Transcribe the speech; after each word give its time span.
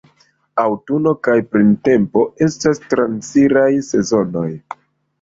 Aŭtuno 0.63 1.13
kaj 1.27 1.35
printempo 1.51 2.25
estas 2.49 2.85
transiraj 2.97 3.71
sezonoj. 3.93 4.51